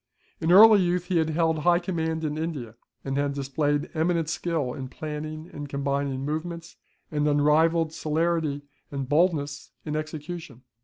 [0.39, 2.73] In early youth he had held high command in India;
[3.05, 6.75] and had displayed eminent skill in planning and combining movements,
[7.11, 10.63] and unrivalled celerity and boldness in execution.